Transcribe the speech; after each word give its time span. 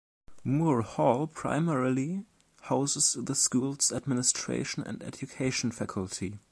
Moore 0.43 0.81
Hall 0.81 1.27
primarily 1.27 2.25
houses 2.63 3.15
the 3.19 3.35
school's 3.35 3.91
administration 3.91 4.81
and 4.81 5.03
education 5.03 5.69
faculty. 5.69 6.39